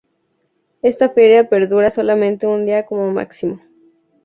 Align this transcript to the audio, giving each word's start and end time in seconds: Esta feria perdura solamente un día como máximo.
Esta 0.81 1.09
feria 1.09 1.47
perdura 1.47 1.91
solamente 1.91 2.47
un 2.47 2.65
día 2.65 2.87
como 2.87 3.11
máximo. 3.11 3.61